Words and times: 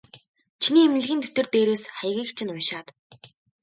Чиний 0.61 0.85
эмнэлгийн 0.87 1.21
дэвтэр 1.21 1.47
дээрээс 1.53 1.83
хаягийг 1.97 2.29
чинь 2.37 2.53
уншаад. 2.53 2.87